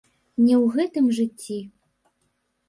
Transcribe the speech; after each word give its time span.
Не 0.45 0.55
ў 0.63 0.77
гэтым 0.77 1.11
жыцці. 1.19 1.59